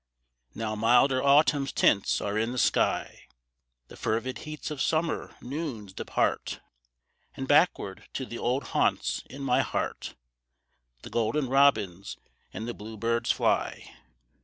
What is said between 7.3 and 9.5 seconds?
And backward to the old haunts in